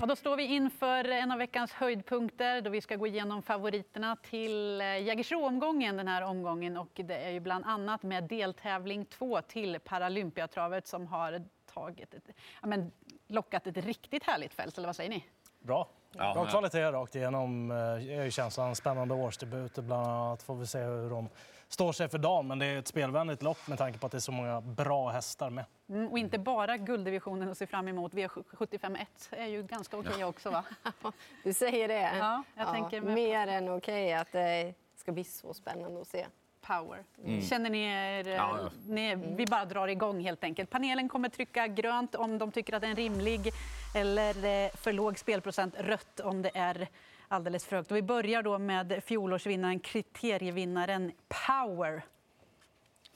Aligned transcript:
Ja, 0.00 0.06
då 0.06 0.16
står 0.16 0.36
vi 0.36 0.44
inför 0.44 1.04
en 1.04 1.32
av 1.32 1.38
veckans 1.38 1.72
höjdpunkter 1.72 2.60
då 2.60 2.70
vi 2.70 2.80
ska 2.80 2.96
gå 2.96 3.06
igenom 3.06 3.42
favoriterna 3.42 4.16
till 4.16 4.80
eh, 4.80 5.02
Jägersro-omgången 5.02 5.96
den 5.96 6.08
här 6.08 6.22
omgången. 6.22 6.76
Och 6.76 6.90
det 6.94 7.14
är 7.14 7.30
ju 7.30 7.40
bland 7.40 7.64
annat 7.64 8.02
med 8.02 8.24
deltävling 8.24 9.04
2 9.04 9.40
till 9.42 9.78
Paralympiatravet 9.84 10.86
som 10.86 11.06
har 11.06 11.44
tagit 11.74 12.14
ett, 12.14 12.28
ja, 12.62 12.66
men, 12.68 12.92
lockat 13.26 13.66
ett 13.66 13.76
riktigt 13.76 14.24
härligt 14.24 14.54
fält. 14.54 14.78
Eller 14.78 14.88
vad 14.88 14.96
säger 14.96 15.10
ni? 15.10 15.24
Bra. 15.66 15.88
Ja, 16.12 16.34
Bra 16.34 16.46
kvalitet 16.46 16.92
rakt 16.92 17.14
igenom. 17.14 17.70
Eh, 17.70 18.30
känslan. 18.30 18.76
Spännande 18.76 19.14
årsdebuter 19.14 19.82
bland 19.82 20.06
annat. 20.06 20.42
Får 20.42 20.54
vi 20.54 20.66
se 20.66 20.78
hur 20.78 21.10
de 21.10 21.28
står 21.68 21.92
sig 21.92 22.08
för 22.08 22.18
dagen. 22.18 22.46
Men 22.46 22.58
det 22.58 22.66
är 22.66 22.78
ett 22.78 22.88
spelvänligt 22.88 23.42
lopp 23.42 23.68
med 23.68 23.78
tanke 23.78 23.98
på 23.98 24.06
att 24.06 24.12
det 24.12 24.18
är 24.18 24.20
så 24.20 24.32
många 24.32 24.60
bra 24.60 25.08
hästar 25.08 25.50
med. 25.50 25.64
Mm, 25.88 26.08
och 26.08 26.18
inte 26.18 26.38
bara 26.38 26.76
gulddivisionen 26.76 27.50
att 27.50 27.58
se 27.58 27.66
fram 27.66 27.88
emot. 27.88 28.12
V75 28.12 29.06
är 29.30 29.46
ju 29.46 29.62
ganska 29.62 29.96
okej 29.96 30.10
okay 30.10 30.24
också 30.24 30.50
va? 30.50 30.64
du 31.44 31.52
säger 31.52 31.88
det? 31.88 32.16
Ja, 32.18 32.42
jag 32.54 32.66
ja, 32.66 32.72
tänker 32.72 33.00
mer 33.00 33.46
än 33.46 33.68
okej 33.68 34.06
okay 34.06 34.12
att 34.12 34.32
det 34.32 34.74
ska 34.96 35.12
bli 35.12 35.24
så 35.24 35.54
spännande 35.54 36.00
att 36.00 36.08
se 36.08 36.26
power. 36.66 37.04
Mm. 37.24 37.42
Känner 37.42 37.70
ni 37.70 37.82
er... 37.82 38.28
Ja. 38.28 38.58
Eh, 38.60 38.70
ni, 38.88 39.14
vi 39.36 39.46
bara 39.46 39.64
drar 39.64 39.88
igång 39.88 40.20
helt 40.20 40.44
enkelt. 40.44 40.70
Panelen 40.70 41.08
kommer 41.08 41.28
trycka 41.28 41.66
grönt 41.66 42.14
om 42.14 42.38
de 42.38 42.52
tycker 42.52 42.72
att 42.72 42.80
det 42.80 42.86
är 42.86 42.90
en 42.90 42.96
rimlig 42.96 43.52
eller 43.94 44.64
eh, 44.64 44.70
för 44.74 44.92
låg 44.92 45.18
spelprocent, 45.18 45.74
rött 45.78 46.20
om 46.20 46.42
det 46.42 46.50
är 46.54 46.88
alldeles 47.28 47.64
för 47.64 47.76
högt. 47.76 47.90
Och 47.90 47.96
vi 47.96 48.02
börjar 48.02 48.42
då 48.42 48.58
med 48.58 49.00
fjolårsvinnaren, 49.04 49.80
kriterievinnaren 49.80 51.12
Power. 51.46 52.02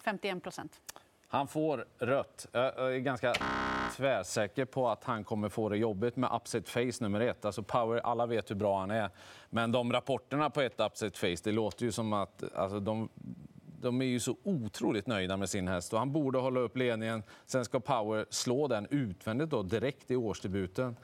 51 0.04 0.42
procent. 0.42 0.80
Han 1.28 1.48
får 1.48 1.84
rött. 1.98 2.46
Jag 2.52 2.94
är 2.94 2.98
ganska 2.98 3.34
tvärsäker 4.00 4.64
på 4.64 4.88
att 4.88 5.04
han 5.04 5.24
kommer 5.24 5.48
få 5.48 5.68
det 5.68 5.76
jobbigt 5.76 6.16
med 6.16 6.30
upset 6.34 6.68
face 6.68 7.00
nummer 7.00 7.20
ett. 7.20 7.44
Alltså 7.44 7.62
Power, 7.62 8.00
alla 8.00 8.26
vet 8.26 8.50
hur 8.50 8.54
bra 8.54 8.80
han 8.80 8.90
är. 8.90 9.10
Men 9.50 9.72
de 9.72 9.92
rapporterna 9.92 10.50
på 10.50 10.60
ett 10.60 10.80
upset 10.80 11.18
face, 11.18 11.36
det 11.44 11.52
låter 11.52 11.84
ju 11.84 11.92
som 11.92 12.12
att 12.12 12.44
alltså, 12.54 12.80
de, 12.80 13.08
de 13.80 14.02
är 14.02 14.06
ju 14.06 14.20
så 14.20 14.36
otroligt 14.42 15.06
nöjda 15.06 15.36
med 15.36 15.50
sin 15.50 15.68
häst 15.68 15.92
och 15.92 15.98
han 15.98 16.12
borde 16.12 16.38
hålla 16.38 16.60
upp 16.60 16.76
ledningen. 16.76 17.22
Sen 17.46 17.64
ska 17.64 17.80
Power 17.80 18.26
slå 18.30 18.68
den 18.68 18.86
utvändigt 18.90 19.50
då, 19.50 19.62
direkt 19.62 20.10
i 20.10 20.16
årsdebuten. 20.16 20.96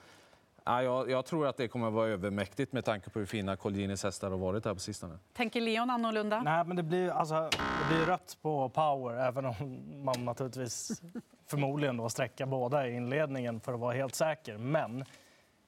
Ja, 0.65 0.83
jag, 0.83 1.11
jag, 1.11 1.27
tror 1.27 1.47
att 1.47 1.57
det 1.57 1.69
kommer 1.69 1.87
att 1.87 1.93
vara 1.93 2.09
övermäktigt 2.09 2.73
med 2.73 2.85
tanke 2.85 3.11
på 3.11 3.19
hur 3.19 3.27
fina 3.27 3.57
Colginis 3.57 4.05
hästar 4.05 4.31
har 4.31 4.39
varit 4.39 4.65
här 4.65 4.75
på 4.75 4.81
sistone. 4.81 5.19
Tänker 5.33 5.61
Leon 5.61 5.91
annorlunda? 5.91 6.43
Nej, 6.43 6.65
men 6.65 6.77
det 6.77 6.83
blir, 6.83 7.11
alltså, 7.11 7.35
det 7.35 7.95
blir 7.95 8.07
rött 8.07 8.39
på 8.43 8.69
power, 8.69 9.29
även 9.29 9.47
om 9.47 9.83
man 10.05 10.25
naturligtvis 10.25 11.03
förmodligen 11.47 11.97
då 11.97 12.09
sträcka 12.09 12.47
båda 12.47 12.89
i 12.89 12.95
inledningen 12.95 13.61
för 13.61 13.75
att 13.75 13.81
vara 13.81 13.95
helt 13.95 14.15
säker. 14.15 14.59
Men 14.59 15.05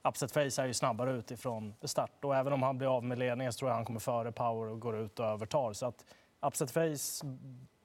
Upset 0.09 0.33
Face 0.33 0.63
är 0.63 0.67
ju 0.67 0.75
snabbare 0.75 1.13
utifrån 1.13 1.75
start 1.83 2.25
och 2.25 2.37
även 2.37 2.53
om 2.53 2.63
han 2.63 2.79
blir 2.79 2.97
av 2.97 3.05
med 3.05 3.19
ledningen 3.19 3.53
så 3.53 3.59
tror 3.59 3.71
jag 3.71 3.77
han 3.77 3.85
kommer 3.85 4.01
före 4.01 4.33
power 4.33 4.71
och 4.71 4.81
går 4.81 4.97
ut 4.97 5.19
och 5.19 5.27
övertar. 5.27 5.73
Så 5.73 5.87
att 5.87 6.05
Upset 6.41 6.71
Face 6.71 7.27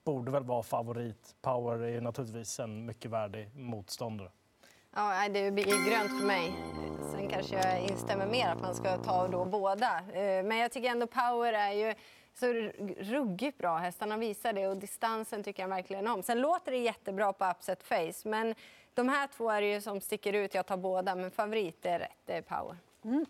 borde 0.03 0.31
väl 0.31 0.43
vara 0.43 0.63
favorit. 0.63 1.35
Power 1.41 1.83
är 1.83 2.01
naturligtvis 2.01 2.59
en 2.59 2.85
mycket 2.85 3.11
värdig 3.11 3.49
motståndare. 3.55 4.29
Ja, 4.95 5.29
det 5.29 5.51
blir 5.51 5.89
grönt 5.89 6.19
för 6.19 6.27
mig. 6.27 6.53
Sen 7.11 7.29
kanske 7.29 7.55
jag 7.55 7.79
instämmer 7.81 8.25
mer 8.25 8.47
att 8.47 8.61
man 8.61 8.75
ska 8.75 8.97
ta 8.97 9.27
då 9.27 9.45
båda. 9.45 9.99
Eh, 9.99 10.43
men 10.43 10.57
jag 10.57 10.71
tycker 10.71 10.89
ändå 10.89 11.07
Power 11.07 11.53
är 11.53 11.71
ju 11.71 11.93
så 12.33 12.53
ruggigt 12.97 13.57
bra. 13.57 13.77
Hästarna 13.77 14.17
visar 14.17 14.53
det 14.53 14.67
och 14.67 14.77
distansen 14.77 15.43
tycker 15.43 15.63
jag 15.63 15.69
verkligen 15.69 16.07
om. 16.07 16.23
Sen 16.23 16.41
låter 16.41 16.71
det 16.71 16.77
jättebra 16.77 17.33
på 17.33 17.45
Upset 17.45 17.83
Face, 17.83 18.29
men 18.29 18.55
de 18.93 19.09
här 19.09 19.27
två 19.27 19.49
är 19.49 19.61
ju 19.61 19.81
som 19.81 20.01
sticker 20.01 20.33
ut. 20.33 20.53
Jag 20.53 20.65
tar 20.65 20.77
båda, 20.77 21.15
men 21.15 21.31
favorit 21.31 21.85
är 21.85 21.99
rätt, 21.99 22.17
det 22.25 22.33
är 22.33 22.41
Power. 22.41 22.77
Mm. 23.03 23.25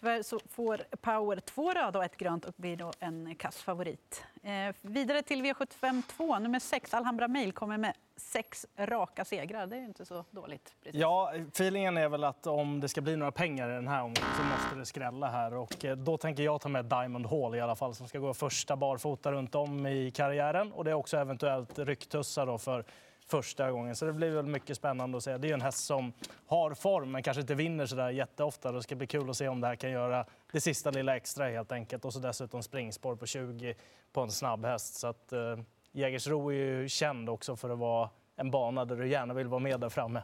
Tyvärr 0.00 0.22
så 0.22 0.40
får 0.50 0.76
Power 1.00 1.40
två 1.40 1.72
röda 1.72 1.98
och 1.98 2.04
ett 2.04 2.16
grönt 2.16 2.44
och 2.44 2.54
blir 2.56 2.76
då 2.76 2.92
en 3.00 3.34
kass 3.34 3.62
favorit. 3.62 4.24
Eh, 4.42 4.74
vidare 4.80 5.22
till 5.22 5.44
V75 5.44 6.02
2. 6.16 6.38
Nummer 6.38 6.58
6, 6.58 6.94
Alhambra 6.94 7.28
Mail, 7.28 7.52
kommer 7.52 7.78
med 7.78 7.92
sex 8.16 8.66
raka 8.76 9.24
segrar. 9.24 9.66
Det 9.66 9.76
är 9.76 9.84
inte 9.84 10.04
så 10.04 10.24
dåligt. 10.30 10.74
Precis. 10.82 11.00
Ja, 11.00 11.32
feelingen 11.48 11.96
är 11.96 12.08
väl 12.08 12.24
att 12.24 12.46
om 12.46 12.80
det 12.80 12.88
ska 12.88 13.00
bli 13.00 13.16
några 13.16 13.32
pengar 13.32 13.70
i 13.70 13.74
den 13.74 13.88
här 13.88 14.02
omgången 14.02 14.30
så 14.36 14.42
måste 14.42 14.76
det 14.76 14.86
skrälla 14.86 15.30
här. 15.30 15.54
Och 15.54 15.84
eh, 15.84 15.96
då 15.96 16.16
tänker 16.16 16.42
jag 16.42 16.60
ta 16.60 16.68
med 16.68 16.84
Diamond 16.84 17.26
Hall 17.26 17.54
i 17.54 17.60
alla 17.60 17.76
fall 17.76 17.94
som 17.94 18.08
ska 18.08 18.18
gå 18.18 18.34
första 18.34 18.76
barfota 18.76 19.32
runt 19.32 19.54
om 19.54 19.86
i 19.86 20.10
karriären. 20.10 20.72
Och 20.72 20.84
det 20.84 20.90
är 20.90 20.94
också 20.94 21.16
eventuellt 21.16 21.78
rycktussar 21.78 22.58
för 22.58 22.84
första 23.30 23.70
gången. 23.70 23.96
Så 23.96 24.04
det 24.04 24.12
blir 24.12 24.30
väl 24.30 24.46
mycket 24.46 24.76
spännande 24.76 25.18
att 25.18 25.24
se. 25.24 25.38
Det 25.38 25.50
är 25.50 25.54
en 25.54 25.60
häst 25.60 25.84
som 25.84 26.12
har 26.46 26.74
form 26.74 27.10
men 27.10 27.22
kanske 27.22 27.40
inte 27.40 27.54
vinner 27.54 27.86
så 27.86 27.96
där 27.96 28.10
jätteofta. 28.10 28.72
Det 28.72 28.82
ska 28.82 28.94
bli 28.94 29.06
kul 29.06 29.30
att 29.30 29.36
se 29.36 29.48
om 29.48 29.60
det 29.60 29.66
här 29.66 29.76
kan 29.76 29.90
göra 29.90 30.26
det 30.52 30.60
sista 30.60 30.90
lilla 30.90 31.16
extra 31.16 31.48
helt 31.48 31.72
enkelt. 31.72 32.04
Och 32.04 32.12
så 32.12 32.18
dessutom 32.18 32.62
springspår 32.62 33.16
på 33.16 33.26
20 33.26 33.74
på 34.12 34.20
en 34.20 34.30
snabb 34.30 34.64
häst. 34.64 34.94
Så 34.94 35.06
att, 35.06 35.32
eh, 35.32 35.58
Jägersro 35.92 36.48
är 36.52 36.54
ju 36.54 36.88
känd 36.88 37.28
också 37.28 37.56
för 37.56 37.70
att 37.70 37.78
vara 37.78 38.10
en 38.36 38.50
bana 38.50 38.84
där 38.84 38.96
du 38.96 39.08
gärna 39.08 39.34
vill 39.34 39.48
vara 39.48 39.60
med 39.60 39.80
där 39.80 39.88
framme. 39.88 40.22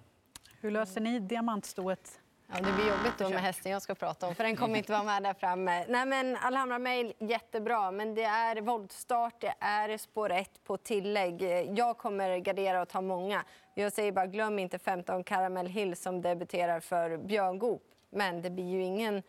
Hur 0.60 0.70
löser 0.70 1.00
ni 1.00 1.20
diamantstået? 1.20 2.20
Ja, 2.48 2.54
det 2.54 2.72
blir 2.72 2.88
jobbigt 2.88 3.18
då 3.18 3.28
med 3.28 3.40
hästen 3.40 3.72
jag 3.72 3.82
ska 3.82 3.94
prata 3.94 4.26
om, 4.26 4.34
för 4.34 4.44
den 4.44 4.56
kommer 4.56 4.76
inte 4.78 4.92
vara 4.92 5.02
med 5.02 5.22
där 5.22 5.34
framme. 5.34 5.84
Nej, 5.88 6.06
men 6.06 6.36
Alhambra 6.36 6.78
Mail, 6.78 7.12
jättebra, 7.18 7.90
men 7.90 8.14
det 8.14 8.24
är 8.24 8.60
voltstart, 8.60 9.40
det 9.40 9.54
är 9.60 9.98
spår 9.98 10.32
1 10.32 10.64
på 10.64 10.76
tillägg. 10.76 11.42
Jag 11.78 11.98
kommer 11.98 12.38
gardera 12.38 12.82
och 12.82 12.88
ta 12.88 13.00
många. 13.00 13.44
Jag 13.74 13.92
säger 13.92 14.12
bara, 14.12 14.26
glöm 14.26 14.58
inte 14.58 14.78
15 14.78 15.24
Caramel 15.24 15.66
Hill 15.66 15.96
som 15.96 16.22
debuterar 16.22 16.80
för 16.80 17.16
Björn 17.16 17.58
Goop. 17.58 17.82
Men 18.10 18.42
det 18.42 18.50
blir 18.50 18.70
ju 18.70 18.82
ingen 18.82 19.22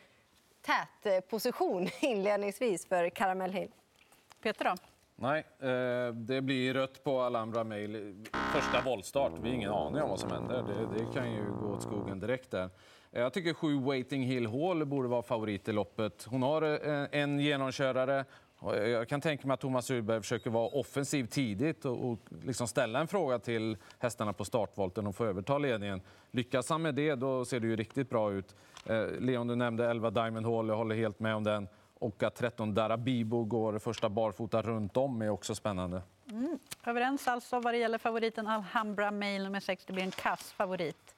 tät 0.62 1.30
position 1.30 1.88
inledningsvis 2.02 2.86
för 2.86 3.10
Caramel 3.10 3.52
Hill. 3.52 3.72
Peter 4.42 4.66
då? 4.66 4.76
Nej, 5.16 5.46
eh, 5.60 6.14
det 6.14 6.42
blir 6.42 6.74
rött 6.74 7.04
på 7.04 7.22
Alhambra 7.22 7.64
Mail. 7.64 8.26
Första 8.54 8.82
voltstart. 8.82 9.32
Vi 9.42 9.50
har 9.50 9.56
ingen 9.56 9.72
aning 9.72 10.02
om 10.02 10.10
vad 10.10 10.20
som 10.20 10.32
händer. 10.32 10.64
Det, 10.64 10.98
det 10.98 11.14
kan 11.14 11.32
ju 11.34 11.52
gå 11.52 11.68
åt 11.68 11.84
skogen 11.84 12.20
direkt 12.20 12.52
där. 12.52 12.70
Jag 13.18 13.34
tycker 13.34 13.54
sju 13.54 13.80
Waiting 13.80 14.24
Hill 14.24 14.48
Hall 14.48 14.86
borde 14.86 15.08
vara 15.08 15.22
favorit 15.22 15.68
i 15.68 15.72
loppet. 15.72 16.28
Hon 16.30 16.44
har 16.44 16.62
eh, 16.62 17.08
en 17.12 17.40
genomkörare. 17.40 18.26
Jag 18.74 19.10
kan 19.10 19.22
tänka 19.22 19.48
mig 19.48 19.54
att 19.54 19.60
Thomas 19.60 19.92
Urberg 19.92 20.22
försöker 20.22 20.50
vara 20.50 20.68
offensiv 20.68 21.26
tidigt 21.26 21.86
och, 21.86 22.20
liksom 22.44 22.68
ställa 22.68 23.00
en 23.00 23.08
fråga 23.08 23.40
till 23.40 23.78
hästarna 24.00 24.34
på 24.34 24.46
startvolten 24.46 25.08
och 25.08 25.16
få 25.16 25.26
överta 25.26 25.58
ledningen. 25.58 26.02
Lyckas 26.32 26.70
han 26.70 26.82
med 26.82 26.96
det, 26.96 27.16
då 27.16 27.46
ser 27.46 27.60
det 27.60 27.68
ju 27.68 27.76
riktigt 27.76 28.10
bra 28.10 28.32
ut. 28.32 28.56
Eh, 28.86 29.08
Leon, 29.20 29.48
du 29.48 29.56
nämnde 29.56 29.90
11 29.90 30.10
Diamond 30.10 30.46
Hall. 30.46 30.68
Jag 30.68 30.78
håller 30.78 30.96
helt 30.96 31.20
med 31.20 31.36
om 31.36 31.44
den. 31.44 31.68
Och 31.94 32.24
att 32.24 32.36
13 32.36 32.74
Darabibo 32.74 33.44
går 33.44 33.80
första 33.80 34.10
barfota 34.10 34.62
runt 34.62 34.98
om 34.98 35.22
är 35.22 35.30
också 35.30 35.56
spännande. 35.56 36.02
Mm. 36.32 36.60
Överens 36.86 37.28
alltså 37.28 37.60
vad 37.60 37.74
det 37.74 37.78
gäller 37.78 37.98
favoriten 37.98 38.48
Alhambra 38.48 39.12
Mail 39.12 39.44
nummer 39.44 39.60
6. 39.60 39.86
Det 39.86 39.94
blir 39.94 40.04
en 40.04 40.12
kass 40.12 40.52
favorit. 40.52 41.16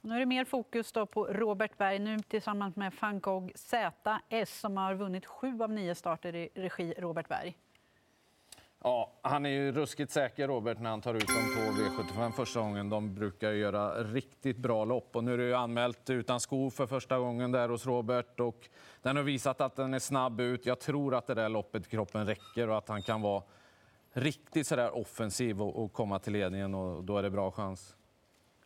Och 0.00 0.08
nu 0.08 0.14
är 0.14 0.18
det 0.20 0.26
mer 0.26 0.44
fokus 0.44 0.92
då 0.92 1.06
på 1.06 1.26
Robert 1.26 1.78
Berg 1.78 1.98
nu 1.98 2.18
tillsammans 2.18 2.76
med 2.76 2.92
van 3.00 3.20
Gogh 3.20 3.50
ZS 3.54 4.60
som 4.60 4.76
har 4.76 4.94
vunnit 4.94 5.26
sju 5.26 5.62
av 5.62 5.70
nio 5.70 5.94
starter 5.94 6.34
i 6.34 6.48
regi 6.54 6.94
Robert 6.98 7.28
Berg. 7.28 7.56
Ja, 8.82 9.12
han 9.22 9.46
är 9.46 9.50
ju 9.50 9.72
ruskigt 9.72 10.12
säker, 10.12 10.48
Robert, 10.48 10.78
när 10.80 10.90
han 10.90 11.00
tar 11.00 11.14
ut 11.14 11.26
dem 11.26 11.54
på 11.56 11.60
V75 11.60 12.30
första 12.30 12.60
gången. 12.60 12.88
De 12.88 13.14
brukar 13.14 13.52
göra 13.52 14.02
riktigt 14.02 14.56
bra 14.56 14.84
lopp. 14.84 15.16
Och 15.16 15.24
nu 15.24 15.34
är 15.34 15.38
det 15.38 15.44
ju 15.44 15.54
anmält 15.54 16.10
utan 16.10 16.40
skor 16.40 16.70
för 16.70 16.86
första 16.86 17.18
gången 17.18 17.52
där 17.52 17.68
hos 17.68 17.86
Robert. 17.86 18.40
Och 18.40 18.68
den 19.02 19.16
har 19.16 19.22
visat 19.22 19.60
att 19.60 19.76
den 19.76 19.94
är 19.94 19.98
snabb 19.98 20.40
ut. 20.40 20.66
Jag 20.66 20.80
tror 20.80 21.14
att 21.14 21.26
det 21.26 21.34
där 21.34 21.48
loppet 21.48 21.86
i 21.86 21.90
kroppen 21.90 22.26
räcker 22.26 22.68
och 22.68 22.78
att 22.78 22.88
han 22.88 23.02
kan 23.02 23.20
vara 23.20 23.42
riktigt 24.12 24.66
så 24.66 24.76
där 24.76 24.96
offensiv 24.96 25.62
och, 25.62 25.84
och 25.84 25.92
komma 25.92 26.18
till 26.18 26.32
ledningen. 26.32 26.74
Och 26.74 27.04
då 27.04 27.18
är 27.18 27.22
det 27.22 27.30
bra 27.30 27.50
chans. 27.50 27.96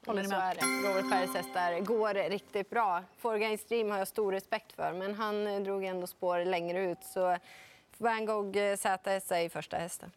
Håller 0.07 0.23
ni 0.23 0.29
med? 0.29 0.59
Robert 0.85 1.11
Bergs 1.11 1.35
hästar 1.35 1.81
går 1.81 2.15
riktigt 2.31 2.71
bra. 2.71 3.03
Forgain 3.19 3.59
Stream 3.59 3.91
har 3.91 3.99
jag 3.99 4.09
stor 4.09 4.33
respekt 4.33 4.73
för, 4.73 4.93
men 4.93 5.15
han 5.15 5.65
drog 5.65 5.85
ändå 5.85 6.07
spår 6.07 6.45
längre 6.45 6.83
ut. 6.83 7.05
Så 7.05 7.37
Van 7.99 8.27
Gogh 8.27 8.59
eh, 8.59 8.77
ZS 8.77 9.33
är 9.33 9.49
första 9.49 9.77
hästen. 9.77 10.11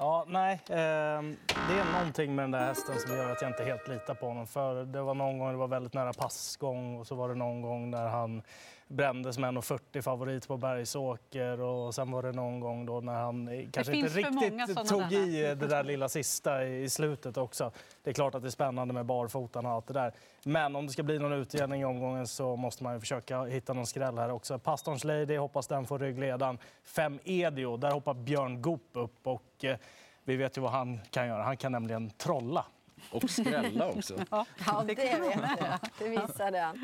Ja, 0.00 0.24
nej. 0.28 0.52
Eh, 0.68 1.22
det 1.68 1.74
är 1.78 1.92
någonting 1.92 2.34
med 2.34 2.42
den 2.42 2.50
där 2.50 2.58
hästen 2.58 2.98
som 2.98 3.16
gör 3.16 3.32
att 3.32 3.42
jag 3.42 3.50
inte 3.50 3.64
helt 3.64 3.88
litar 3.88 4.14
på 4.14 4.26
honom. 4.26 4.46
För 4.46 4.84
det 4.84 5.02
var 5.02 5.14
någon 5.14 5.38
gång 5.38 5.50
det 5.50 5.56
var 5.56 5.68
väldigt 5.68 5.94
nära 5.94 6.12
passgång 6.12 6.98
och 6.98 7.06
så 7.06 7.14
var 7.14 7.28
det 7.28 7.34
någon 7.34 7.62
gång 7.62 7.90
där 7.90 8.06
han 8.06 8.42
brändes 8.88 9.38
med 9.38 9.54
1,40 9.54 10.02
favorit 10.02 10.48
på 10.48 10.56
Bergsåker 10.56 11.60
och 11.60 11.94
sen 11.94 12.10
var 12.10 12.22
det 12.22 12.32
någon 12.32 12.60
gång 12.60 12.86
då 12.86 13.00
när 13.00 13.12
han 13.12 13.68
kanske 13.72 13.94
inte 13.94 14.08
riktigt 14.08 14.88
tog 14.88 15.12
i 15.12 15.42
det 15.42 15.66
där 15.66 15.84
lilla 15.84 16.08
sista 16.08 16.64
i 16.64 16.88
slutet 16.88 17.36
också. 17.36 17.72
Det 18.02 18.10
är 18.10 18.14
klart 18.14 18.34
att 18.34 18.42
det 18.42 18.48
är 18.48 18.50
spännande 18.50 18.94
med 18.94 19.06
barfotan 19.06 19.66
och 19.66 19.72
allt 19.72 19.86
det 19.86 19.94
där. 19.94 20.12
Men 20.44 20.76
om 20.76 20.86
det 20.86 20.92
ska 20.92 21.02
bli 21.02 21.18
någon 21.18 21.32
utdelning 21.32 21.80
i 21.80 21.84
omgången 21.84 22.26
så 22.26 22.56
måste 22.56 22.84
man 22.84 22.94
ju 22.94 23.00
försöka 23.00 23.44
hitta 23.44 23.72
någon 23.72 23.86
skräll 23.86 24.18
här 24.18 24.30
också. 24.30 24.58
Pastorns 24.58 25.04
Lady, 25.04 25.36
hoppas 25.36 25.66
den 25.66 25.86
får 25.86 25.98
ryggledan. 25.98 26.58
Fem 26.82 27.18
Edio, 27.24 27.76
där 27.76 27.90
hoppar 27.90 28.14
Björn 28.14 28.62
Goop 28.62 28.90
upp 28.92 29.26
och 29.26 29.42
eh, 29.64 29.76
vi 30.24 30.36
vet 30.36 30.56
ju 30.56 30.60
vad 30.60 30.70
han 30.70 31.00
kan 31.10 31.26
göra. 31.26 31.42
Han 31.42 31.56
kan 31.56 31.72
nämligen 31.72 32.10
trolla 32.10 32.64
Och 33.10 33.30
skrälla 33.30 33.88
också. 33.88 34.14
ja, 34.30 34.46
det 34.86 34.94
vet 34.94 35.20
jag. 35.58 35.78
Det 35.98 36.08
visade 36.08 36.58
han. 36.60 36.78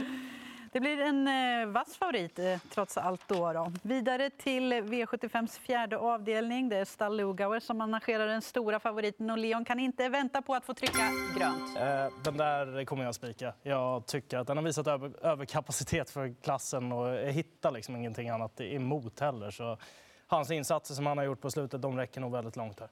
Det 0.76 0.81
blir 0.81 1.00
en 1.00 1.28
eh, 1.28 1.67
vass 1.67 1.96
favorit 1.96 2.38
eh, 2.38 2.58
trots 2.70 2.96
allt. 2.96 3.20
Då, 3.28 3.52
då. 3.52 3.73
Vidare 3.82 4.31
till 4.31 4.73
V75s 4.73 5.61
fjärde 5.61 5.99
avdelning. 5.99 6.69
Det 6.69 6.76
är 6.76 6.84
Stall 6.84 7.17
Lugauer 7.17 7.61
som 7.61 7.81
arrangerar 7.81 8.26
den 8.26 8.43
stora 8.43 8.81
favoriten 8.81 9.31
och 9.31 9.38
Leon 9.38 9.64
kan 9.64 9.78
inte 9.78 10.08
vänta 10.08 10.43
på 10.43 10.55
att 10.55 10.64
få 10.64 10.75
trycka 10.75 11.11
grönt. 11.38 11.76
Eh, 11.76 12.23
den 12.25 12.37
där 12.37 12.84
kommer 12.84 13.05
jag 13.05 13.14
spika. 13.14 13.52
Jag 13.62 14.06
tycker 14.06 14.38
att 14.38 14.46
den 14.46 14.56
har 14.56 14.64
visat 14.64 14.87
över, 14.87 15.26
överkapacitet 15.26 16.11
för 16.11 16.34
klassen 16.43 16.93
och 16.93 17.08
jag 17.08 17.32
hittar 17.32 17.70
liksom 17.70 17.96
ingenting 17.96 18.28
annat 18.28 18.61
emot 18.61 19.20
heller. 19.20 19.50
Så 19.50 19.78
hans 20.26 20.50
insatser 20.50 20.94
som 20.94 21.06
han 21.06 21.19
har 21.19 21.25
gjort 21.25 21.40
på 21.40 21.50
slutet, 21.50 21.82
de 21.82 21.96
räcker 21.96 22.20
nog 22.20 22.32
väldigt 22.32 22.56
långt 22.56 22.81
här. 22.81 22.88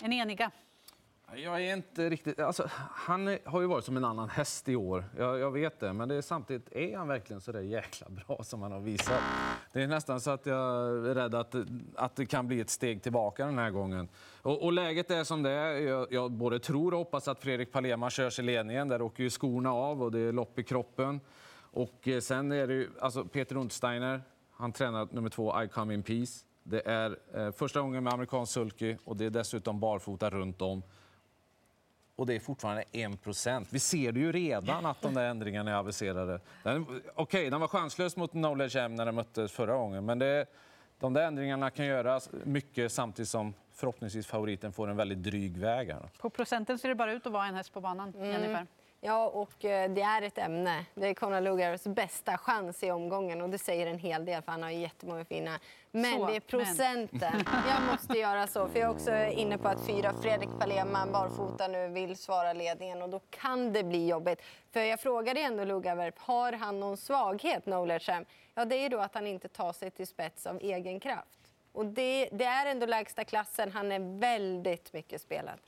En 0.00 0.12
eniga. 0.12 0.50
Jag 1.34 1.62
är 1.62 1.76
inte 1.76 2.10
riktigt... 2.10 2.40
Alltså, 2.40 2.70
han 2.90 3.38
har 3.44 3.60
ju 3.60 3.66
varit 3.66 3.84
som 3.84 3.96
en 3.96 4.04
annan 4.04 4.28
häst 4.28 4.68
i 4.68 4.76
år, 4.76 5.04
jag, 5.16 5.38
jag 5.38 5.50
vet 5.50 5.80
det. 5.80 5.92
Men 5.92 6.08
det 6.08 6.14
är, 6.14 6.22
samtidigt, 6.22 6.72
är 6.72 6.96
han 6.96 7.08
verkligen 7.08 7.40
så 7.40 7.52
där 7.52 7.60
jäkla 7.60 8.06
bra 8.10 8.42
som 8.42 8.62
han 8.62 8.72
har 8.72 8.80
visat? 8.80 9.20
Det 9.72 9.82
är 9.82 9.86
nästan 9.86 10.20
så 10.20 10.30
att 10.30 10.46
jag 10.46 10.58
är 10.58 11.14
rädd 11.14 11.34
att, 11.34 11.54
att 11.96 12.16
det 12.16 12.26
kan 12.26 12.48
bli 12.48 12.60
ett 12.60 12.70
steg 12.70 13.02
tillbaka 13.02 13.46
den 13.46 13.58
här 13.58 13.70
gången. 13.70 14.08
Och, 14.42 14.62
och 14.64 14.72
läget 14.72 15.10
är 15.10 15.24
som 15.24 15.42
det 15.42 15.50
är. 15.50 15.72
Jag, 15.72 16.12
jag, 16.12 16.30
både 16.30 16.58
tror 16.58 16.92
och 16.92 16.98
hoppas 16.98 17.28
att 17.28 17.40
Fredrik 17.40 17.72
Palema 17.72 18.10
körs 18.10 18.38
i 18.38 18.42
ledningen. 18.42 18.88
Där 18.88 19.02
åker 19.02 19.22
ju 19.22 19.30
skorna 19.30 19.72
av 19.72 20.02
och 20.02 20.12
det 20.12 20.20
är 20.20 20.32
lopp 20.32 20.58
i 20.58 20.64
kroppen. 20.64 21.20
Och 21.60 22.08
eh, 22.08 22.20
sen 22.20 22.52
är 22.52 22.66
det 22.66 22.74
ju, 22.74 22.88
alltså 23.00 23.24
Peter 23.24 23.56
Untersteiner, 23.56 24.22
han 24.52 24.72
tränar 24.72 25.08
nummer 25.10 25.30
två, 25.30 25.62
I 25.62 25.68
come 25.68 25.94
in 25.94 26.02
peace. 26.02 26.44
Det 26.70 26.80
är 26.86 27.18
eh, 27.34 27.52
första 27.52 27.80
gången 27.80 28.04
med 28.04 28.12
amerikansk 28.12 28.52
sulky 28.52 28.96
och 29.04 29.16
det 29.16 29.24
är 29.24 29.30
dessutom 29.30 29.80
barfota 29.80 30.30
runt 30.30 30.62
om 30.62 30.82
och 32.16 32.26
det 32.26 32.34
är 32.34 32.40
fortfarande 32.40 32.84
1 32.92 33.22
procent. 33.22 33.68
Vi 33.70 33.78
ser 33.78 34.12
det 34.12 34.20
ju 34.20 34.32
redan 34.32 34.86
att 34.86 35.02
de 35.02 35.14
där 35.14 35.24
ändringarna 35.24 35.70
är 35.70 35.74
aviserade. 35.74 36.40
Okej, 36.62 36.84
okay, 37.16 37.50
den 37.50 37.60
var 37.60 37.68
chanslös 37.68 38.16
mot 38.16 38.30
Knowledge 38.30 38.76
M 38.76 38.94
när 38.94 39.06
den 39.06 39.14
möttes 39.14 39.52
förra 39.52 39.76
gången, 39.76 40.04
men 40.04 40.18
det, 40.18 40.46
de 40.98 41.12
där 41.12 41.22
ändringarna 41.22 41.70
kan 41.70 41.86
göras 41.86 42.30
mycket 42.44 42.92
samtidigt 42.92 43.28
som 43.28 43.54
förhoppningsvis 43.72 44.26
favoriten 44.26 44.72
får 44.72 44.88
en 44.88 44.96
väldigt 44.96 45.22
dryg 45.22 45.56
väg. 45.56 45.88
Här. 45.88 46.08
På 46.20 46.30
procenten 46.30 46.78
ser 46.78 46.88
det 46.88 46.94
bara 46.94 47.12
ut 47.12 47.26
att 47.26 47.32
vara 47.32 47.46
en 47.46 47.54
häst 47.54 47.72
på 47.72 47.80
banan, 47.80 48.14
mm. 48.14 48.30
Jennifer. 48.30 48.66
Ja, 49.00 49.26
och 49.26 49.64
eh, 49.64 49.90
det 49.90 50.02
är 50.02 50.22
ett 50.22 50.38
ämne. 50.38 50.84
Det 50.94 51.06
är 51.06 51.14
Conor 51.14 51.40
Lugars 51.40 51.84
bästa 51.84 52.38
chans 52.38 52.82
i 52.82 52.90
omgången 52.90 53.40
och 53.40 53.50
det 53.50 53.58
säger 53.58 53.86
en 53.86 53.98
hel 53.98 54.24
del 54.24 54.42
för 54.42 54.52
han 54.52 54.62
har 54.62 54.70
jättemånga 54.70 55.24
fina. 55.24 55.60
Men 55.90 56.18
så, 56.18 56.26
det 56.26 56.36
är 56.36 56.40
procenten. 56.40 57.32
Men. 57.32 57.62
Jag 57.68 57.82
måste 57.92 58.18
göra 58.18 58.46
så 58.46 58.68
för 58.68 58.80
jag 58.80 58.88
är 58.88 58.94
också 58.94 59.16
inne 59.40 59.58
på 59.58 59.68
att 59.68 59.86
fyra 59.86 60.12
Fredrik 60.22 60.48
Palema 60.58 61.06
barfota 61.06 61.68
nu 61.68 61.88
vill 61.88 62.16
svara 62.16 62.52
ledningen 62.52 63.02
och 63.02 63.08
då 63.08 63.20
kan 63.30 63.72
det 63.72 63.84
bli 63.84 64.08
jobbigt. 64.08 64.42
För 64.72 64.80
jag 64.80 65.00
frågade 65.00 65.40
ändå 65.40 65.64
Lugaverp, 65.64 66.18
har 66.18 66.52
han 66.52 66.80
någon 66.80 66.96
svaghet, 66.96 67.66
Nolercem? 67.66 68.24
Ja, 68.54 68.64
det 68.64 68.76
är 68.76 68.88
då 68.88 68.98
att 68.98 69.14
han 69.14 69.26
inte 69.26 69.48
tar 69.48 69.72
sig 69.72 69.90
till 69.90 70.06
spets 70.06 70.46
av 70.46 70.58
egen 70.62 71.00
kraft. 71.00 71.38
Och 71.72 71.86
det, 71.86 72.28
det 72.32 72.44
är 72.44 72.66
ändå 72.66 72.86
lägsta 72.86 73.24
klassen, 73.24 73.72
han 73.72 73.92
är 73.92 74.20
väldigt 74.20 74.92
mycket 74.92 75.22
spelad. 75.22 75.58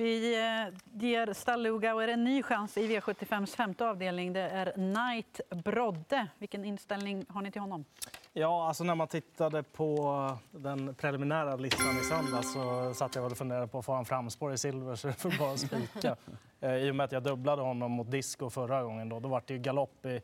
Vi 0.00 0.34
eh, 0.34 0.74
ger 0.92 1.32
Stallugauer 1.32 2.08
en 2.08 2.24
ny 2.24 2.42
chans 2.42 2.76
i 2.76 2.98
V75s 2.98 3.56
femte 3.56 3.86
avdelning. 3.86 4.32
Det 4.32 4.40
är 4.40 4.72
Knight 4.72 5.40
Brodde. 5.64 6.26
Vilken 6.38 6.64
inställning 6.64 7.26
har 7.28 7.42
ni 7.42 7.50
till 7.50 7.60
honom? 7.60 7.84
Ja, 8.32 8.68
alltså 8.68 8.84
när 8.84 8.94
man 8.94 9.08
tittade 9.08 9.62
på 9.62 10.38
den 10.50 10.94
preliminära 10.94 11.56
listan 11.56 11.98
i 12.00 12.04
söndags 12.04 12.52
så 12.52 12.94
satt 12.94 13.14
jag 13.14 13.24
och 13.24 13.38
funderade 13.38 13.68
på 13.68 13.78
att 13.78 13.84
få 13.84 13.92
han 13.92 14.04
framspår 14.04 14.52
i 14.52 14.58
silver 14.58 14.94
så 14.94 15.06
det 15.08 15.14
får 15.14 15.38
bara 15.38 15.56
spika. 15.56 16.16
Eh, 16.62 16.74
I 16.74 16.90
och 16.90 16.94
med 16.94 17.04
att 17.04 17.12
jag 17.12 17.22
dubblade 17.22 17.62
honom 17.62 17.92
mot 17.92 18.10
disco 18.10 18.50
förra 18.50 18.82
gången 18.82 19.08
då, 19.08 19.20
då 19.20 19.28
var 19.28 19.42
det 19.46 19.54
ju 19.54 19.60
galopp 19.60 20.06
i 20.06 20.20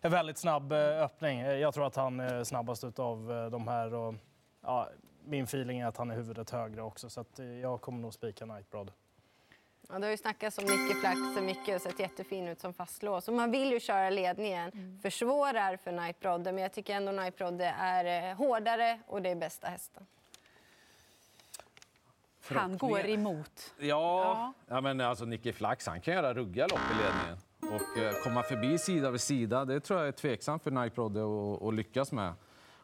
en 0.00 0.10
väldigt 0.10 0.38
snabb 0.38 0.72
eh, 0.72 0.78
öppning. 0.78 1.40
Jag 1.40 1.74
tror 1.74 1.86
att 1.86 1.96
han 1.96 2.20
är 2.20 2.44
snabbast 2.44 2.98
av 2.98 3.48
de 3.50 3.68
här. 3.68 3.94
Och, 3.94 4.14
ja, 4.62 4.88
min 5.24 5.44
feeling 5.44 5.80
är 5.80 5.86
att 5.86 5.96
han 5.96 6.10
är 6.10 6.14
huvudet 6.14 6.50
högre 6.50 6.82
också 6.82 7.10
så 7.10 7.24
jag 7.62 7.80
kommer 7.80 7.98
nog 7.98 8.14
spika 8.14 8.44
Knight 8.44 8.70
Brodde. 8.70 8.92
Ja, 9.88 9.98
det 9.98 10.06
har 10.06 10.10
ju 10.10 10.16
snackats 10.16 10.58
om 10.58 10.64
Nicky 10.64 10.94
Flax 11.00 11.18
så 11.34 11.40
mycket 11.42 11.76
och 11.76 11.82
sett 11.82 11.98
jättefin 11.98 12.48
ut 12.48 12.60
som 12.60 12.74
fastlås. 12.74 13.28
Och 13.28 13.34
man 13.34 13.50
vill 13.50 13.72
ju 13.72 13.80
köra 13.80 14.10
ledningen. 14.10 14.70
Mm. 14.74 14.98
Försvårar 14.98 15.76
för 15.76 15.92
Night 15.92 16.20
Brodde, 16.20 16.52
men 16.52 16.62
jag 16.62 16.72
tycker 16.72 16.94
ändå 16.94 17.12
Night 17.12 17.36
Brodde 17.36 17.64
är 17.78 18.30
eh, 18.30 18.36
hårdare 18.36 19.00
och 19.06 19.22
det 19.22 19.30
är 19.30 19.36
bästa 19.36 19.66
hästen. 19.66 20.06
Han 22.48 22.76
går 22.76 23.06
emot. 23.06 23.74
Ja, 23.78 23.86
ja. 23.86 24.52
ja 24.68 24.80
men 24.80 25.00
alltså 25.00 25.24
Nicky 25.24 25.52
Flax 25.52 25.86
han 25.86 26.00
kan 26.00 26.14
göra 26.14 26.34
ruggiga 26.34 26.66
lopp 26.66 26.80
i 26.92 26.94
ledningen. 26.94 27.38
Och 27.60 27.98
eh, 27.98 28.22
komma 28.22 28.42
förbi 28.42 28.78
sida 28.78 29.10
vid 29.10 29.20
sida, 29.20 29.64
det 29.64 29.80
tror 29.80 29.98
jag 29.98 30.08
är 30.08 30.12
tveksamt 30.12 30.62
för 30.62 30.70
Night 30.70 30.94
Brodde 30.94 31.20
att 31.68 31.74
lyckas 31.74 32.12
med 32.12 32.32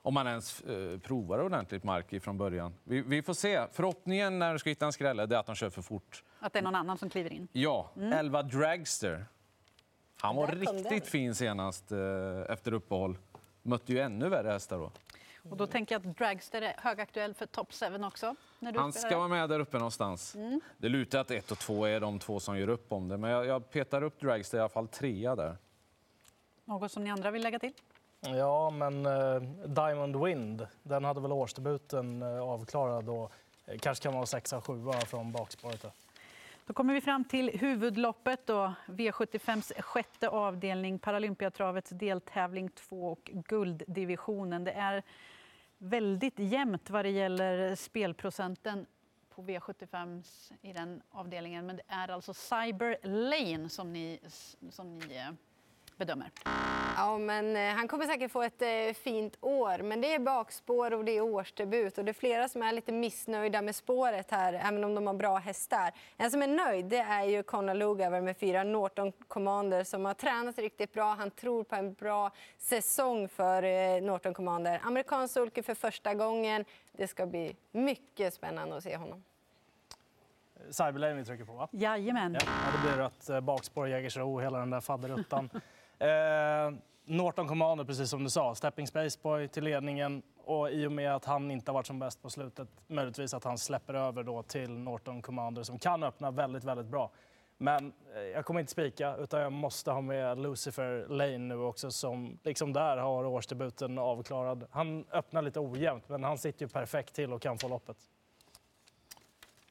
om 0.02 0.14
man 0.14 0.26
ens 0.26 0.60
eh, 0.60 0.99
provar 0.99 1.38
ordentligt 1.38 1.84
mark 1.84 2.22
från 2.22 2.38
början. 2.38 2.75
Vi, 2.84 3.00
vi, 3.00 3.22
får 3.22 3.34
se. 3.34 3.66
Förhoppningen 3.72 4.38
när 4.38 4.52
du 4.52 4.58
ska 4.58 4.70
hitta 4.70 4.87
en 4.87 4.93
skrälle 4.93 5.22
är 5.22 5.34
att 5.34 5.46
de 5.46 5.54
kör 5.54 5.70
för 5.70 5.82
fort. 5.82 6.25
Att 6.42 6.52
det 6.52 6.58
är 6.58 6.62
någon 6.62 6.74
annan 6.74 6.98
som 6.98 7.10
kliver 7.10 7.32
in? 7.32 7.48
Ja. 7.52 7.90
Mm. 7.96 8.12
11 8.12 8.42
Dragster. 8.42 9.26
Han 10.20 10.36
var 10.36 10.46
riktigt 10.46 11.08
fin 11.08 11.34
senast 11.34 11.92
eh, 11.92 11.98
efter 12.48 12.72
uppehåll. 12.72 13.18
Mötte 13.62 13.92
ju 13.92 14.00
ännu 14.00 14.28
värre 14.28 14.48
hästar 14.48 14.78
då. 14.78 14.90
Och 15.50 15.56
då 15.56 15.66
tänker 15.66 15.94
jag 15.94 16.06
att 16.06 16.16
Dragster 16.16 16.62
är 16.62 16.74
högaktuell 16.78 17.34
för 17.34 17.46
Top 17.46 17.72
7 17.72 18.04
också. 18.04 18.34
Han 18.76 18.92
ska 18.92 19.18
vara 19.18 19.28
med 19.28 19.48
där 19.48 19.60
uppe 19.60 19.76
någonstans. 19.76 20.34
Mm. 20.34 20.60
Det 20.78 20.88
lutar 20.88 21.18
att 21.20 21.30
ett 21.30 21.50
och 21.50 21.58
två 21.58 21.84
är 21.84 22.00
de 22.00 22.18
två 22.18 22.40
som 22.40 22.58
gör 22.58 22.68
upp 22.68 22.92
om 22.92 23.08
det. 23.08 23.16
Men 23.16 23.30
jag, 23.30 23.46
jag 23.46 23.70
petar 23.70 24.02
upp 24.02 24.20
Dragster 24.20 24.58
i 24.58 24.60
alla 24.60 24.68
fall 24.68 24.88
trea 24.88 25.36
där. 25.36 25.56
Något 26.64 26.92
som 26.92 27.04
ni 27.04 27.10
andra 27.10 27.30
vill 27.30 27.42
lägga 27.42 27.58
till? 27.58 27.72
Ja, 28.20 28.70
men 28.70 29.06
uh, 29.06 29.42
Diamond 29.66 30.24
Wind, 30.24 30.66
den 30.82 31.04
hade 31.04 31.20
väl 31.20 31.32
årsdebuten 31.32 32.22
uh, 32.22 32.42
avklarad 32.42 33.08
och 33.08 33.32
uh, 33.68 33.78
kanske 33.78 34.02
kan 34.02 34.14
vara 34.14 34.26
sexa, 34.26 34.60
sjua 34.60 34.92
från 34.92 35.32
bakspåret. 35.32 35.84
Då 36.67 36.73
kommer 36.73 36.94
vi 36.94 37.00
fram 37.00 37.25
till 37.25 37.59
huvudloppet, 37.59 38.47
då, 38.47 38.75
V75s 38.87 39.82
sjätte 39.82 40.29
avdelning, 40.29 40.99
Paralympiatravets 40.99 41.91
deltävling 41.91 42.69
2 42.69 43.12
och 43.12 43.31
gulddivisionen. 43.35 44.64
Det 44.64 44.73
är 44.73 45.03
väldigt 45.79 46.38
jämnt 46.38 46.91
vad 46.91 47.05
det 47.05 47.11
gäller 47.11 47.75
spelprocenten 47.75 48.87
på 49.35 49.43
V75 49.43 50.23
i 50.62 50.73
den 50.73 51.03
avdelningen. 51.11 51.67
Men 51.67 51.76
det 51.76 51.82
är 51.88 52.09
alltså 52.09 52.35
Cyber 52.35 52.99
Lane 53.03 53.69
som 53.69 53.93
ni, 53.93 54.20
som 54.70 54.99
ni 54.99 55.16
eh, 55.16 55.31
bedömer. 55.97 56.31
Ja, 56.96 57.18
men 57.18 57.56
eh, 57.56 57.75
han 57.75 57.88
kommer 57.88 58.06
säkert 58.06 58.30
få 58.32 58.42
ett 58.42 58.62
eh, 58.62 58.94
fint 58.94 59.37
år, 59.40 59.82
men 59.82 60.00
det 60.00 60.14
är 60.14 60.18
bakspår 60.18 60.92
och 60.92 61.04
det 61.04 61.16
är 61.16 61.20
årsdebut 61.20 61.99
och 61.99 62.04
det 62.04 62.11
är 62.11 62.14
flera 62.14 62.49
som 62.49 62.62
är 62.62 62.72
lite 62.72 62.92
missnöjda 62.92 63.62
med 63.62 63.76
spåret 63.76 64.30
här, 64.30 64.52
även 64.52 64.84
om 64.84 64.94
de 64.94 65.06
har 65.06 65.14
bra 65.14 65.37
hästar. 65.37 65.92
En 66.16 66.30
som 66.30 66.42
är 66.42 66.46
nöjd 66.46 66.84
det 66.84 66.99
är 66.99 67.25
ju 67.25 67.42
Conor 67.42 67.75
Lugauer 67.75 68.20
med 68.20 68.37
fyra 68.37 68.64
Norton 68.64 69.12
Commander 69.28 69.84
som 69.84 70.04
har 70.04 70.14
tränat 70.14 70.58
riktigt 70.58 70.92
bra. 70.92 71.14
Han 71.14 71.30
tror 71.30 71.64
på 71.64 71.76
en 71.76 71.94
bra 71.94 72.30
säsong 72.58 73.28
för 73.28 73.62
eh, 73.62 74.02
Norton 74.02 74.34
Commander. 74.34 74.80
Amerikansk 74.82 75.34
sulke 75.34 75.62
för 75.62 75.75
första 75.75 76.14
gången. 76.14 76.64
Det 76.92 77.08
ska 77.08 77.26
bli 77.26 77.56
mycket 77.70 78.34
spännande 78.34 78.76
att 78.76 78.82
se 78.82 78.96
honom. 78.96 79.25
Cyberlane 80.70 81.14
vi 81.14 81.25
trycker 81.25 81.44
på, 81.44 81.52
va? 81.52 81.68
Jajamän. 81.72 82.37
Ja, 82.40 82.46
det 82.72 82.88
blir 82.88 82.96
rött 82.96 83.44
bakspår, 83.44 83.88
Jägersro, 83.88 84.38
hela 84.38 84.58
den 84.58 84.70
där 84.70 84.80
fadderuttan. 84.80 85.50
Eh, 86.02 86.73
Norton 87.04 87.49
Commander, 87.49 87.85
precis 87.85 88.11
som 88.11 88.25
du 88.25 88.30
sa, 88.30 88.54
stepping 88.54 88.87
Spaceboy 88.87 89.49
till 89.49 89.64
ledningen 89.64 90.23
och 90.44 90.71
i 90.71 90.87
och 90.87 90.92
med 90.92 91.14
att 91.14 91.25
han 91.25 91.50
inte 91.50 91.71
har 91.71 91.75
varit 91.75 91.87
som 91.87 91.99
bäst 91.99 92.23
på 92.23 92.30
slutet, 92.30 92.68
möjligtvis 92.87 93.35
att 93.35 93.44
han 93.44 93.59
släpper 93.59 93.94
över 93.94 94.23
då 94.23 94.42
till 94.42 94.71
Norton 94.71 95.23
Commander 95.23 95.62
som 95.62 95.78
kan 95.78 96.02
öppna 96.02 96.30
väldigt, 96.30 96.64
väldigt 96.64 96.87
bra. 96.87 97.11
Men 97.59 97.92
eh, 98.14 98.23
jag 98.23 98.44
kommer 98.44 98.61
inte 98.61 98.73
spika, 98.73 99.16
utan 99.16 99.40
jag 99.40 99.52
måste 99.52 99.90
ha 99.90 100.00
med 100.00 100.38
Lucifer 100.38 101.06
Lane 101.09 101.38
nu 101.38 101.59
också 101.59 101.90
som 101.90 102.38
liksom 102.42 102.73
där 102.73 102.97
har 102.97 103.25
årsdebuten 103.25 103.99
avklarad. 103.99 104.66
Han 104.71 105.04
öppnar 105.12 105.42
lite 105.42 105.61
ojämnt, 105.61 106.09
men 106.09 106.25
han 106.25 106.38
sitter 106.38 106.64
ju 106.64 106.68
perfekt 106.68 107.14
till 107.14 107.32
och 107.32 107.42
kan 107.42 107.59
få 107.59 107.68
loppet. 107.68 107.97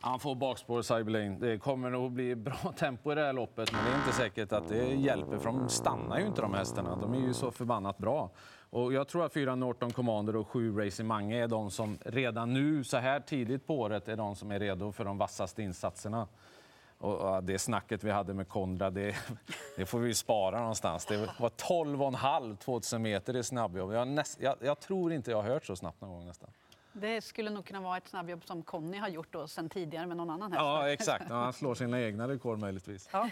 Han 0.03 0.20
får 0.20 0.36
bakspår 0.36 0.81
Cyberlane. 0.81 1.38
Det 1.39 1.58
kommer 1.58 1.89
nog 1.89 2.12
bli 2.12 2.36
bra 2.36 2.74
tempo 2.77 3.12
i 3.12 3.15
det 3.15 3.22
här 3.22 3.34
loppet, 3.34 3.72
men 3.72 3.86
det 3.86 3.91
är 3.91 3.96
inte 3.96 4.12
säkert 4.12 4.51
att 4.51 4.67
det 4.67 4.86
hjälper 4.86 5.38
för 5.38 5.46
de 5.46 5.70
stannar 5.70 6.20
ju 6.20 6.25
inte 6.25 6.41
de 6.41 6.53
hästarna. 6.53 6.96
De 6.96 7.13
är 7.13 7.20
ju 7.20 7.34
så 7.34 7.51
förbannat 7.51 7.98
bra. 7.98 8.29
Och 8.70 8.93
jag 8.93 9.08
tror 9.08 9.25
att 9.25 9.34
fyra 9.34 9.55
Norton 9.55 9.91
Commander 9.91 10.36
och 10.36 10.48
sju 10.48 10.77
Racing 10.77 11.08
Mange 11.08 11.43
är 11.43 11.48
de 11.48 11.72
som 11.72 11.98
redan 12.05 12.53
nu, 12.53 12.84
så 12.84 12.98
här 12.98 13.20
tidigt 13.20 13.67
på 13.67 13.79
året, 13.79 14.08
är 14.08 14.15
de 14.15 14.36
som 14.36 14.51
är 14.51 14.60
redo 14.60 14.91
för 14.91 15.05
de 15.05 15.17
vassaste 15.17 15.63
insatserna. 15.63 16.27
Och 16.98 17.43
det 17.43 17.60
snacket 17.60 18.03
vi 18.03 18.12
hade 18.12 18.34
med 18.34 18.48
Konrad, 18.48 18.93
det, 18.93 19.15
det 19.77 19.86
får 19.86 20.00
vi 20.00 20.13
spara 20.13 20.60
någonstans. 20.60 21.05
Det 21.05 21.17
var 21.39 21.50
12,5 21.50 22.58
2000 22.58 23.01
meter 23.01 23.36
i 23.36 23.43
snabbjobb. 23.43 23.93
Jag, 23.93 24.08
näst, 24.08 24.41
jag, 24.41 24.55
jag, 24.62 24.79
tror 24.79 25.13
inte 25.13 25.31
jag 25.31 25.41
har 25.41 25.50
hört 25.50 25.65
så 25.65 25.75
snabbt 25.75 26.01
någon 26.01 26.10
gång 26.10 26.25
nästan. 26.25 26.50
Det 26.93 27.21
skulle 27.21 27.50
nog 27.50 27.65
kunna 27.65 27.81
vara 27.81 27.98
ett 27.98 28.07
snabbjobb 28.07 28.45
som 28.45 28.63
Conny 28.63 28.98
har 28.98 29.07
gjort 29.07 29.27
då 29.31 29.48
sen 29.48 29.69
tidigare 29.69 30.05
med 30.05 30.17
någon 30.17 30.29
annan 30.29 30.51
häst. 30.51 30.62
Ja, 30.62 30.89
exakt. 30.89 31.25
Ja, 31.29 31.36
han 31.36 31.53
slår 31.53 31.75
sina 31.75 32.01
egna 32.01 32.27
rekord 32.27 32.60
möjligtvis. 32.60 33.10
Ja. 33.12 33.29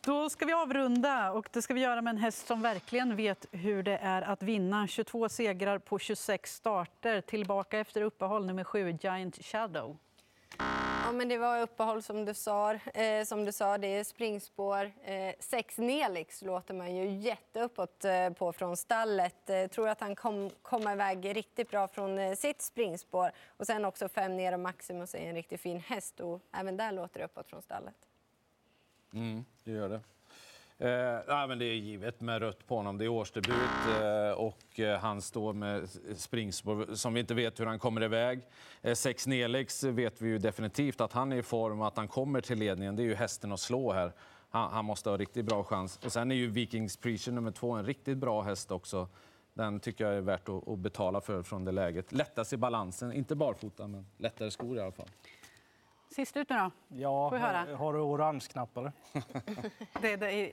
Då 0.00 0.30
ska 0.30 0.46
vi 0.46 0.52
avrunda 0.52 1.32
och 1.32 1.48
det 1.52 1.62
ska 1.62 1.74
vi 1.74 1.80
göra 1.80 2.02
med 2.02 2.10
en 2.10 2.18
häst 2.18 2.46
som 2.46 2.62
verkligen 2.62 3.16
vet 3.16 3.46
hur 3.50 3.82
det 3.82 3.96
är 3.96 4.22
att 4.22 4.42
vinna. 4.42 4.86
22 4.86 5.28
segrar 5.28 5.78
på 5.78 5.98
26 5.98 6.54
starter. 6.54 7.20
Tillbaka 7.20 7.78
efter 7.78 8.02
uppehåll 8.02 8.46
nummer 8.46 8.64
7, 8.64 8.98
Giant 9.00 9.44
Shadow. 9.44 9.96
Ja, 11.06 11.12
men 11.12 11.28
det 11.28 11.38
var 11.38 11.60
uppehåll 11.60 12.02
som 12.02 12.24
du 12.24 12.34
sa. 12.34 12.72
Eh, 12.74 13.24
som 13.24 13.44
du 13.44 13.52
sa, 13.52 13.78
det 13.78 13.86
är 13.86 14.04
springspår. 14.04 14.92
Eh, 15.04 15.34
sex 15.38 15.78
Nelix 15.78 16.42
låter 16.42 16.74
man 16.74 16.96
ju 16.96 17.08
jätteuppåt 17.08 18.04
eh, 18.04 18.30
på 18.30 18.52
från 18.52 18.76
stallet. 18.76 19.50
Eh, 19.50 19.66
tror 19.66 19.88
att 19.88 20.00
han 20.00 20.16
kom, 20.16 20.50
kommer 20.62 20.92
iväg 20.92 21.36
riktigt 21.36 21.70
bra 21.70 21.88
från 21.88 22.18
eh, 22.18 22.34
sitt 22.34 22.62
springspår. 22.62 23.30
Och 23.46 23.66
sen 23.66 23.84
också 23.84 24.08
fem 24.08 24.36
ner 24.36 24.52
och 24.52 24.60
Maximus 24.60 25.14
är 25.14 25.18
en 25.18 25.34
riktigt 25.34 25.60
fin 25.60 25.80
häst 25.80 26.20
och 26.20 26.40
även 26.52 26.76
där 26.76 26.92
låter 26.92 27.18
det 27.18 27.24
uppåt 27.24 27.48
från 27.48 27.62
stallet. 27.62 27.96
Mm, 29.14 29.44
det 29.64 29.70
gör 29.70 29.88
det. 29.88 30.00
Eh, 30.78 30.88
nej, 31.28 31.48
men 31.48 31.58
det 31.58 31.64
är 31.64 31.74
givet 31.74 32.20
med 32.20 32.42
rött 32.42 32.66
på 32.66 32.76
honom. 32.76 32.98
Det 32.98 33.04
är 33.04 33.08
årsdebut 33.08 33.54
eh, 34.02 34.30
och 34.30 34.80
eh, 34.80 34.98
han 34.98 35.22
står 35.22 35.52
med 35.52 35.88
springspår 36.16 36.94
som 36.94 37.14
vi 37.14 37.20
inte 37.20 37.34
vet 37.34 37.60
hur 37.60 37.66
han 37.66 37.78
kommer 37.78 38.02
iväg. 38.02 38.40
Eh, 38.82 38.94
sex 38.94 39.26
Nelix 39.26 39.84
vet 39.84 40.22
vi 40.22 40.28
ju 40.28 40.38
definitivt 40.38 41.00
att 41.00 41.12
han 41.12 41.32
är 41.32 41.36
i 41.36 41.42
form 41.42 41.80
och 41.80 41.86
att 41.86 41.96
han 41.96 42.08
kommer 42.08 42.40
till 42.40 42.58
ledningen. 42.58 42.96
Det 42.96 43.02
är 43.02 43.04
ju 43.04 43.14
hästen 43.14 43.52
att 43.52 43.60
slå 43.60 43.92
här. 43.92 44.12
Han, 44.50 44.72
han 44.72 44.84
måste 44.84 45.10
ha 45.10 45.16
riktigt 45.16 45.44
bra 45.44 45.64
chans. 45.64 46.00
Och 46.04 46.12
sen 46.12 46.30
är 46.30 46.34
ju 46.34 46.50
Vikings 46.50 46.96
Preacher 46.96 47.32
nummer 47.32 47.50
två 47.50 47.72
en 47.72 47.86
riktigt 47.86 48.18
bra 48.18 48.42
häst 48.42 48.70
också. 48.70 49.08
Den 49.54 49.80
tycker 49.80 50.04
jag 50.04 50.14
är 50.14 50.20
värt 50.20 50.48
att, 50.48 50.68
att 50.68 50.78
betala 50.78 51.20
för 51.20 51.42
från 51.42 51.64
det 51.64 51.72
läget. 51.72 52.12
Lättast 52.12 52.52
i 52.52 52.56
balansen, 52.56 53.12
inte 53.12 53.34
barfota 53.34 53.86
men 53.86 54.06
lättare 54.16 54.50
skor 54.50 54.76
i 54.76 54.80
alla 54.80 54.92
fall. 54.92 55.08
Sist 56.14 56.36
ut 56.36 56.50
nu 56.50 56.56
då. 56.56 56.70
Ja, 56.88 57.30
Får 57.30 57.36
höra? 57.36 57.76
har, 57.76 57.92
du 57.92 57.98
orange 57.98 58.40
knappar? 58.50 58.92
Det, 60.02 60.16
det 60.16 60.32
är, 60.32 60.52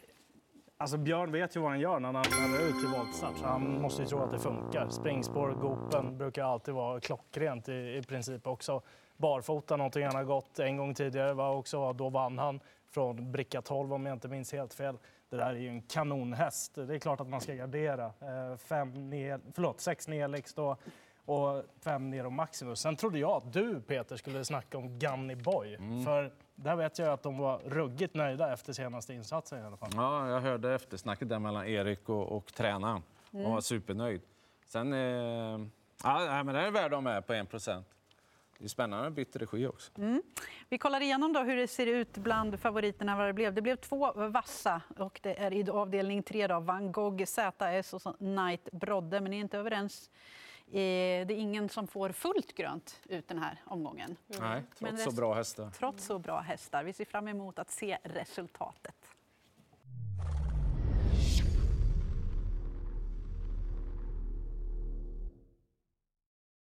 Alltså 0.77 0.97
Björn 0.97 1.31
vet 1.31 1.55
ju 1.55 1.59
vad 1.59 1.69
han 1.69 1.79
gör 1.79 1.99
när 1.99 2.13
han 2.13 2.25
lämnar 2.41 2.69
ut 2.69 2.79
till 2.79 2.87
voltstart. 2.87 3.37
Så 3.37 3.45
han 3.45 3.81
måste 3.81 4.01
ju 4.01 4.07
tro 4.07 4.19
att 4.19 4.31
det 4.31 4.39
funkar. 4.39 4.89
Springspår, 4.89 5.51
gopen 5.51 6.17
brukar 6.17 6.43
alltid 6.43 6.73
vara 6.73 6.99
klockrent 6.99 7.69
i, 7.69 7.73
i 7.73 8.03
princip 8.07 8.47
också. 8.47 8.81
Barfota, 9.17 9.77
någonting 9.77 10.05
han 10.05 10.15
har 10.15 10.23
gått 10.23 10.59
en 10.59 10.77
gång 10.77 10.93
tidigare, 10.93 11.33
var 11.33 11.55
också, 11.55 11.93
då 11.93 12.09
vann 12.09 12.39
han 12.39 12.59
från 12.89 13.31
bricka 13.31 13.61
12 13.61 13.93
om 13.93 14.05
jag 14.05 14.15
inte 14.15 14.27
minns 14.27 14.51
helt 14.51 14.73
fel. 14.73 14.97
Det 15.29 15.37
där 15.37 15.49
är 15.49 15.59
ju 15.59 15.69
en 15.69 15.81
kanonhäst. 15.81 16.75
Det 16.75 16.95
är 16.95 16.99
klart 16.99 17.21
att 17.21 17.29
man 17.29 17.41
ska 17.41 17.53
gardera. 17.53 18.05
Eh, 18.05 18.57
fem 18.57 19.09
ner, 19.09 19.39
förlåt, 19.53 19.81
sex 19.81 20.07
Nelix 20.07 20.53
då 20.53 20.77
och 21.25 21.63
fem 21.83 22.09
ner 22.09 22.25
och 22.25 22.33
Maximus. 22.33 22.79
Sen 22.79 22.95
trodde 22.95 23.19
jag 23.19 23.31
att 23.31 23.53
du 23.53 23.81
Peter 23.81 24.17
skulle 24.17 24.45
snacka 24.45 24.77
om 24.77 24.99
Gunny 24.99 25.35
Boy. 25.35 25.77
För 26.05 26.31
där 26.55 26.75
vet 26.75 26.99
jag 26.99 27.13
att 27.13 27.23
de 27.23 27.37
var 27.37 27.59
ruggigt 27.59 28.13
nöjda 28.13 28.53
efter 28.53 28.73
senaste 28.73 29.13
insatsen 29.13 29.59
i 29.59 29.61
alla 29.61 29.77
fall. 29.77 29.89
Ja, 29.95 30.29
jag 30.29 30.41
hörde 30.41 30.75
eftersnacket 30.75 31.29
där 31.29 31.39
mellan 31.39 31.67
Erik 31.67 32.09
och, 32.09 32.37
och 32.37 32.53
tränaren. 32.53 33.01
Han 33.31 33.43
var 33.43 33.61
supernöjd. 33.61 34.21
Sen... 34.65 34.93
Eh, 34.93 34.99
ja, 36.03 36.43
men 36.43 36.47
den 36.47 36.55
är 36.55 36.71
värd 36.71 36.85
att 36.85 36.91
ha 36.91 37.01
med 37.01 37.27
på 37.27 37.33
1 37.33 37.49
procent. 37.49 37.87
Det 38.61 38.65
är 38.65 38.69
spännande 38.69 39.03
med 39.03 39.13
bytt 39.13 39.35
regi 39.35 39.67
också. 39.67 39.91
Vi 40.69 40.77
kollar 40.77 41.01
igenom 41.01 41.33
då 41.33 41.39
hur 41.39 41.57
det 41.57 41.67
ser 41.67 41.87
ut 41.87 42.17
bland 42.17 42.59
favoriterna. 42.59 43.15
Vad 43.15 43.27
det, 43.27 43.33
blev. 43.33 43.53
det 43.53 43.61
blev 43.61 43.75
två 43.75 44.11
vassa 44.13 44.81
och 44.97 45.19
det 45.23 45.39
är 45.39 45.53
i 45.53 45.69
avdelning 45.69 46.23
tre 46.23 46.47
då, 46.47 46.59
Van 46.59 46.91
Gogh, 46.91 47.23
ZS 47.23 47.93
och 47.93 48.01
så 48.01 48.13
Knight 48.13 48.71
Brodde. 48.71 49.21
Men 49.21 49.31
ni 49.31 49.37
är 49.37 49.41
inte 49.41 49.57
överens. 49.57 50.09
Det 50.71 50.79
är 50.79 51.31
ingen 51.31 51.69
som 51.69 51.87
får 51.87 52.09
fullt 52.11 52.55
grönt 52.55 52.99
ut 53.09 53.27
den 53.27 53.39
här 53.39 53.61
omgången. 53.65 54.15
Nej, 54.27 54.63
Men 54.79 54.91
trots 54.95 55.03
så 55.03 55.11
bra 55.11 55.33
hästar. 55.33 55.69
Trots 55.69 56.05
så 56.05 56.19
bra 56.19 56.39
hästar. 56.39 56.83
Vi 56.83 56.93
ser 56.93 57.05
fram 57.05 57.27
emot 57.27 57.59
att 57.59 57.71
se 57.71 57.97
resultatet. 58.03 58.95